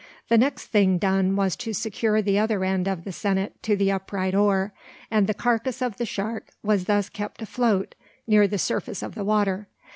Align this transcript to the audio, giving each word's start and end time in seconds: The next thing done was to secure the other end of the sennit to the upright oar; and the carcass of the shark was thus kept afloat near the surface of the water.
The 0.29 0.37
next 0.39 0.65
thing 0.71 0.97
done 0.97 1.35
was 1.35 1.55
to 1.57 1.73
secure 1.75 2.23
the 2.23 2.39
other 2.39 2.63
end 2.65 2.87
of 2.87 3.03
the 3.03 3.11
sennit 3.11 3.61
to 3.61 3.75
the 3.75 3.91
upright 3.91 4.33
oar; 4.33 4.73
and 5.11 5.27
the 5.27 5.33
carcass 5.35 5.79
of 5.79 5.97
the 5.97 6.07
shark 6.07 6.49
was 6.63 6.85
thus 6.85 7.07
kept 7.07 7.39
afloat 7.43 7.93
near 8.25 8.47
the 8.47 8.57
surface 8.57 9.03
of 9.03 9.13
the 9.13 9.23
water. 9.23 9.67